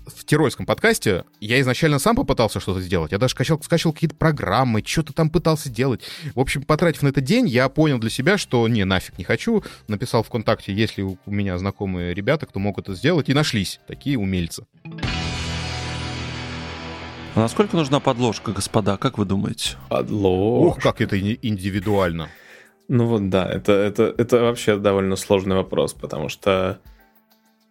в 0.07 0.25
Тирольском 0.25 0.67
подкасте 0.67 1.25
я 1.41 1.61
изначально 1.61 1.99
сам 1.99 2.17
попытался 2.17 2.61
что-то 2.61 2.81
сделать. 2.81 3.13
Я 3.13 3.19
даже 3.19 3.33
скачал, 3.33 3.61
скачал 3.63 3.93
какие-то 3.93 4.17
программы, 4.17 4.83
что-то 4.85 5.13
там 5.13 5.31
пытался 5.31 5.69
делать. 5.69 6.03
В 6.35 6.41
общем, 6.41 6.63
потратив 6.63 7.03
на 7.03 7.09
это 7.09 7.21
день, 7.21 7.49
я 7.49 7.69
понял 7.69 7.99
для 7.99 8.11
себя, 8.11 8.39
что 8.39 8.67
не, 8.69 8.85
нафиг 8.85 9.19
не 9.19 9.25
хочу. 9.25 9.63
Написал 9.89 10.23
ВКонтакте, 10.23 10.73
есть 10.73 10.99
ли 10.99 11.05
у 11.05 11.19
меня 11.27 11.59
знакомые 11.59 12.15
ребята, 12.15 12.47
кто 12.47 12.59
мог 12.59 12.79
это 12.79 12.95
сделать, 12.95 13.29
и 13.29 13.35
нашлись 13.35 13.81
такие 13.87 14.19
умельцы. 14.19 14.67
А 17.35 17.41
насколько 17.41 17.77
нужна 17.77 18.01
подложка, 18.01 18.53
господа, 18.53 18.97
как 18.97 19.17
вы 19.17 19.25
думаете? 19.25 19.77
Подложка. 19.89 20.77
Ух, 20.77 20.83
как 20.83 21.01
это 21.01 21.19
индивидуально. 21.21 22.29
Ну 22.89 23.07
вот 23.07 23.29
да, 23.29 23.49
это, 23.49 23.73
это, 23.73 24.13
это 24.19 24.41
вообще 24.41 24.77
довольно 24.77 25.15
сложный 25.15 25.55
вопрос, 25.55 25.95
потому 25.95 26.29
что 26.29 26.81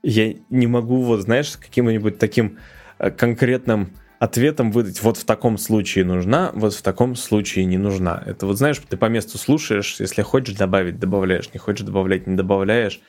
я 0.04 0.34
не 0.50 0.68
могу, 0.68 1.04
вот 1.04 1.22
знаешь, 1.22 1.58
каким-нибудь 1.58 2.20
таким 2.20 2.58
э, 3.00 3.12
конкретным 3.12 3.92
ответом 4.20 4.72
выдать, 4.72 5.02
вот 5.02 5.18
в 5.18 5.24
таком 5.24 5.58
случае 5.58 6.06
нужна, 6.06 6.52
вот 6.54 6.74
в 6.74 6.82
таком 6.82 7.16
случае 7.16 7.66
не 7.66 7.78
нужна. 7.78 8.22
Это 8.26 8.46
вот 8.46 8.58
знаешь, 8.58 8.82
ты 8.88 8.98
по 8.98 9.06
месту 9.06 9.38
слушаешь, 9.38 10.00
если 10.00 10.22
хочешь 10.22 10.56
добавить, 10.56 11.00
добавляешь, 11.00 11.50
не 11.54 11.60
хочешь 11.60 11.86
добавлять, 11.86 12.28
не 12.28 12.36
добавляешь. 12.36 13.00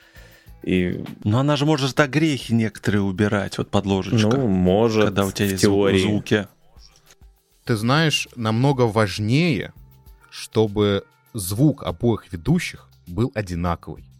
И... 0.63 1.03
Но 1.23 1.39
она 1.39 1.55
же 1.55 1.65
может 1.65 1.99
огрехи 1.99 2.53
некоторые 2.53 3.01
убирать, 3.01 3.57
вот 3.57 3.69
подложечка. 3.69 4.37
Ну, 4.37 4.47
может, 4.47 5.05
когда 5.05 5.25
у 5.25 5.31
тебя 5.31 5.47
есть 5.47 5.61
теории. 5.61 5.99
звуки. 5.99 6.47
Ты 7.65 7.75
знаешь, 7.75 8.27
намного 8.35 8.83
важнее, 8.83 9.73
чтобы 10.29 11.03
звук 11.33 11.83
обоих 11.83 12.31
ведущих 12.31 12.89
был 13.07 13.31
одинаковый 13.35 14.10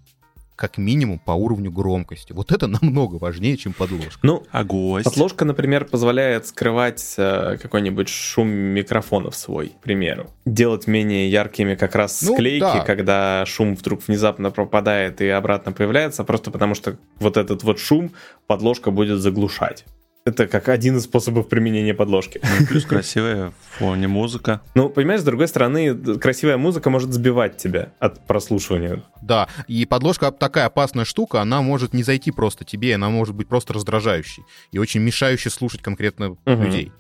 как 0.61 0.77
минимум 0.77 1.17
по 1.17 1.31
уровню 1.31 1.71
громкости. 1.71 2.33
Вот 2.33 2.51
это 2.51 2.67
намного 2.81 3.15
важнее, 3.15 3.57
чем 3.57 3.73
подложка. 3.73 4.19
Ну, 4.21 4.43
а 4.51 4.63
гость? 4.63 5.05
Подложка, 5.05 5.43
например, 5.43 5.85
позволяет 5.85 6.45
скрывать 6.45 7.15
э, 7.17 7.57
какой-нибудь 7.59 8.07
шум 8.09 8.47
микрофонов 8.47 9.35
свой, 9.35 9.69
к 9.69 9.81
примеру. 9.81 10.29
Делать 10.45 10.85
менее 10.85 11.31
яркими 11.31 11.73
как 11.73 11.95
раз 11.95 12.21
ну, 12.21 12.35
склейки, 12.35 12.59
да. 12.61 12.81
когда 12.81 13.43
шум 13.47 13.73
вдруг 13.75 14.07
внезапно 14.07 14.51
пропадает 14.51 15.19
и 15.21 15.29
обратно 15.29 15.71
появляется, 15.71 16.23
просто 16.23 16.51
потому 16.51 16.75
что 16.75 16.95
вот 17.15 17.37
этот 17.37 17.63
вот 17.63 17.79
шум 17.79 18.11
подложка 18.45 18.91
будет 18.91 19.19
заглушать. 19.19 19.85
Это 20.23 20.47
как 20.47 20.69
один 20.69 20.97
из 20.97 21.03
способов 21.03 21.49
применения 21.49 21.95
подложки. 21.95 22.39
Ну, 22.43 22.65
плюс 22.67 22.85
красивая 22.85 23.49
в 23.49 23.79
фоне 23.79 24.07
музыка. 24.07 24.61
Ну, 24.75 24.87
понимаешь, 24.89 25.21
с 25.21 25.23
другой 25.23 25.47
стороны, 25.47 25.95
красивая 25.95 26.57
музыка 26.57 26.91
может 26.91 27.11
сбивать 27.11 27.57
тебя 27.57 27.93
от 27.99 28.25
прослушивания. 28.27 29.03
Да, 29.21 29.47
и 29.67 29.85
подложка 29.85 30.31
такая 30.31 30.65
опасная 30.65 31.05
штука, 31.05 31.41
она 31.41 31.61
может 31.63 31.93
не 31.93 32.03
зайти 32.03 32.31
просто 32.31 32.65
тебе, 32.65 32.95
она 32.95 33.09
может 33.09 33.33
быть 33.33 33.47
просто 33.47 33.73
раздражающей 33.73 34.43
и 34.71 34.77
очень 34.77 35.01
мешающей 35.01 35.49
слушать 35.49 35.81
конкретно 35.81 36.31
угу. 36.31 36.39
людей. 36.45 36.91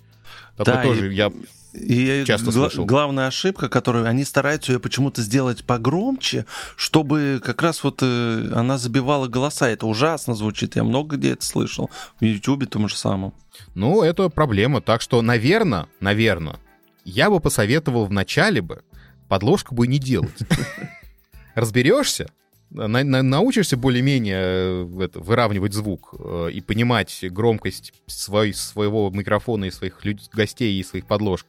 Такое 0.57 0.75
да, 0.75 0.83
тоже 0.83 1.11
и... 1.11 1.15
я 1.15 1.31
И 1.73 2.23
Часто 2.25 2.51
гла- 2.51 2.69
слышал. 2.69 2.85
главная 2.85 3.27
ошибка, 3.27 3.69
которую 3.69 4.05
они 4.05 4.25
стараются 4.25 4.73
ее 4.73 4.79
почему-то 4.79 5.21
сделать 5.21 5.63
погромче, 5.63 6.45
чтобы 6.75 7.41
как 7.43 7.61
раз 7.61 7.83
вот 7.83 7.99
э, 8.01 8.51
она 8.53 8.77
забивала 8.77 9.27
голоса. 9.27 9.69
Это 9.69 9.87
ужасно 9.87 10.35
звучит. 10.35 10.75
Я 10.75 10.83
много 10.83 11.15
где 11.15 11.31
это 11.31 11.45
слышал. 11.45 11.89
В 12.19 12.25
Ютубе 12.25 12.65
том 12.67 12.89
же 12.89 12.95
самом. 12.97 13.33
Ну, 13.73 14.01
это 14.03 14.27
проблема. 14.29 14.81
Так 14.81 15.01
что, 15.01 15.21
наверное, 15.21 15.87
наверное, 16.01 16.59
я 17.05 17.29
бы 17.29 17.39
посоветовал 17.39 18.05
в 18.05 18.11
начале 18.11 18.61
бы 18.61 18.83
подложку 19.29 19.73
бы 19.73 19.87
не 19.87 19.97
делать. 19.99 20.37
Разберешься, 21.55 22.29
на- 22.71 23.03
на- 23.03 23.21
научишься 23.21 23.77
более-менее 23.77 24.41
э, 24.41 24.83
выравнивать 25.15 25.73
звук 25.73 26.13
э, 26.17 26.49
и 26.53 26.61
понимать 26.61 27.17
громкость 27.29 27.93
свой- 28.07 28.53
своего 28.53 29.09
микрофона 29.09 29.65
и 29.65 29.71
своих 29.71 30.03
люд- 30.05 30.29
гостей 30.33 30.79
и 30.79 30.83
своих 30.83 31.05
подложек, 31.05 31.47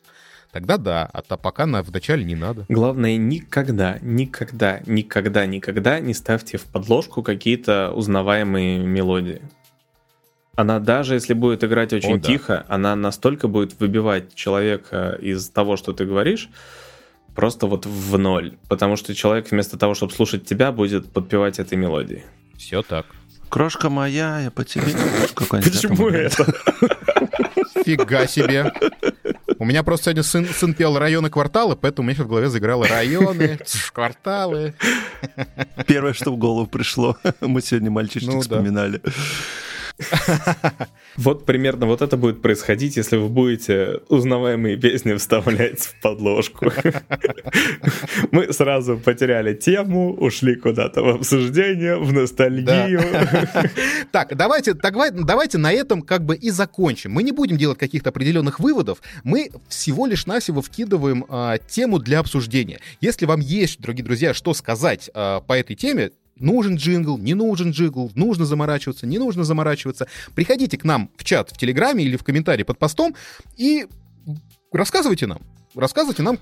тогда 0.51 0.77
да, 0.77 1.09
а 1.13 1.23
то 1.23 1.37
пока 1.37 1.67
на, 1.67 1.83
вначале 1.83 2.25
не 2.25 2.35
надо. 2.35 2.67
Главное, 2.69 3.17
никогда, 3.17 3.99
никогда, 4.03 4.81
никогда, 4.87 5.47
никогда 5.47 6.01
не 6.01 6.15
ставьте 6.15 6.59
в 6.59 6.65
подложку 6.65 7.23
какие-то 7.23 7.93
узнаваемые 7.93 8.79
мелодии. 8.79 9.41
Она 10.55 10.81
даже 10.81 11.15
если 11.15 11.33
будет 11.33 11.65
играть 11.65 11.95
очень 11.95 12.15
О, 12.15 12.19
да. 12.19 12.27
тихо, 12.29 12.67
она 12.69 12.95
настолько 12.95 13.49
будет 13.49 13.81
выбивать 13.81 14.35
человека 14.35 15.17
из 15.19 15.49
того, 15.49 15.79
что 15.79 15.95
ты 15.95 16.05
говоришь, 16.05 16.51
просто 17.35 17.67
вот 17.67 17.87
в 17.87 18.19
ноль. 18.19 18.57
Потому 18.69 18.97
что 18.97 19.15
человек 19.15 19.51
вместо 19.51 19.79
того, 19.79 19.95
чтобы 19.95 20.13
слушать 20.13 20.45
тебя, 20.45 20.73
будет 20.73 21.11
подпевать 21.13 21.59
этой 21.59 21.79
мелодией. 21.79 22.23
Все 22.57 22.83
так. 22.83 23.07
Крошка 23.49 23.91
моя, 23.91 24.41
я 24.41 24.51
по 24.51 24.65
тебе. 24.65 24.95
Почему 25.35 26.09
это? 26.09 26.47
Фига 27.85 28.27
себе. 28.27 28.73
У 29.59 29.65
меня 29.65 29.83
просто 29.83 30.07
сегодня 30.07 30.23
сын, 30.23 30.47
сын 30.47 30.75
пел 30.75 30.99
районы 30.99 31.31
кварталы, 31.31 31.77
поэтому 31.77 32.09
у 32.09 32.11
меня 32.11 32.25
в 32.25 32.29
голове 32.29 32.49
заиграло 32.49 32.89
районы, 32.89 33.61
кварталы. 33.93 34.75
Первое, 35.87 36.15
что 36.15 36.33
в 36.33 36.37
голову 36.37 36.67
пришло. 36.67 37.17
Мы 37.41 37.61
сегодня 37.63 37.91
мальчишник 37.91 38.33
Ну 38.33 38.43
да. 38.43 38.61
Вот 41.17 41.45
примерно 41.45 41.87
вот 41.87 42.01
это 42.01 42.17
будет 42.17 42.41
происходить, 42.41 42.97
если 42.97 43.17
вы 43.17 43.29
будете 43.29 44.01
узнаваемые 44.09 44.77
песни 44.79 45.13
вставлять 45.15 45.81
в 45.81 46.01
подложку. 46.01 46.73
Мы 48.31 48.53
сразу 48.53 48.97
потеряли 48.97 49.55
тему, 49.55 50.15
ушли 50.15 50.55
куда-то 50.55 51.03
в 51.03 51.09
обсуждение, 51.09 51.99
в 51.99 52.13
ностальгию. 52.13 53.03
Так, 54.11 54.37
давайте, 54.37 54.75
давай- 54.75 55.11
давайте 55.11 55.59
на 55.59 55.73
этом 55.73 56.03
как 56.03 56.25
бы 56.25 56.37
и 56.37 56.51
закончим. 56.51 57.13
Мы 57.13 57.23
не 57.23 57.33
будем 57.33 57.57
делать 57.57 57.79
каких-то 57.79 58.11
определенных 58.11 58.61
выводов, 58.61 58.99
мы 59.25 59.51
всего 59.69 60.07
лишь 60.07 60.27
навсего 60.27 60.61
вкидываем 60.61 61.25
а, 61.29 61.59
тему 61.59 61.99
для 61.99 62.19
обсуждения. 62.19 62.81
Если 63.01 63.27
вам 63.27 63.41
есть, 63.41 63.81
дорогие 63.81 64.05
друзья, 64.05 64.35
что 64.35 64.55
сказать 64.55 65.11
а, 65.15 65.41
по 65.41 65.55
этой 65.55 65.77
теме, 65.77 66.11
нужен 66.37 66.77
джингл, 66.77 67.19
не 67.19 67.35
нужен 67.35 67.71
джингл, 67.71 68.11
нужно 68.15 68.45
заморачиваться, 68.47 69.07
не 69.07 69.19
нужно 69.19 69.45
заморачиваться, 69.45 70.07
приходите 70.35 70.77
к 70.79 70.85
нам 70.85 71.11
в 71.17 71.25
чат 71.25 71.51
в 71.51 71.57
Телеграме 71.59 72.05
или 72.05 72.17
в 72.17 72.25
комментарии 72.25 72.63
под 72.65 72.79
постом 72.79 73.15
и 73.57 73.87
рассказывайте 74.73 75.27
нам. 75.27 75.41
Рассказывайте 75.75 76.23
нам, 76.23 76.39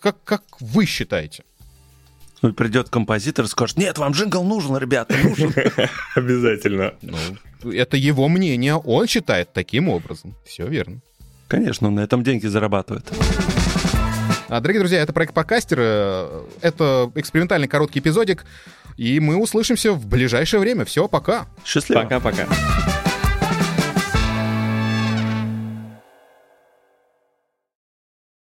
как, 0.00 0.22
как 0.24 0.42
вы 0.60 0.86
считаете. 0.86 1.42
Ну, 2.42 2.52
Придет 2.52 2.88
композитор 2.88 3.44
и 3.44 3.48
скажет, 3.48 3.76
нет, 3.76 3.98
вам 3.98 4.12
джингл 4.12 4.42
нужен, 4.44 4.76
ребята, 4.76 5.16
нужен. 5.22 5.52
Обязательно. 6.16 6.94
Ну, 7.02 7.70
это 7.72 7.96
его 7.96 8.28
мнение, 8.28 8.74
он 8.76 9.06
считает 9.06 9.52
таким 9.52 9.88
образом. 9.88 10.34
Все 10.44 10.66
верно. 10.66 11.00
Конечно, 11.48 11.88
он 11.88 11.94
на 11.96 12.00
этом 12.00 12.24
деньги 12.24 12.46
зарабатывает. 12.46 13.08
А, 14.48 14.60
Дорогие 14.60 14.80
друзья, 14.80 15.00
это 15.00 15.12
проект 15.12 15.34
Подкастер. 15.34 15.78
э, 15.80 16.42
Это 16.60 17.10
экспериментальный 17.14 17.68
короткий 17.68 18.00
эпизодик. 18.00 18.44
И 18.96 19.20
мы 19.20 19.36
услышимся 19.36 19.92
в 19.92 20.06
ближайшее 20.06 20.60
время. 20.60 20.84
Все, 20.84 21.08
пока. 21.08 21.46
Счастливо. 21.64 22.02
Пока-пока. 22.02 22.46